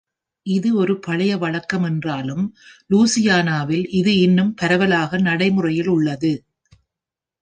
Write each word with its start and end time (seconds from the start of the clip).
இது 0.45 0.69
ஒரு 0.75 0.99
பழைய 0.99 1.37
வழக்கம் 1.37 1.83
என்றாலும், 1.83 2.45
லூசியானாவில் 2.89 3.85
இது 3.91 4.13
இன்னும் 4.19 4.53
பரவலாக 4.53 5.17
நடைமுறையில் 5.19 5.87
உள்ளது. 5.87 6.33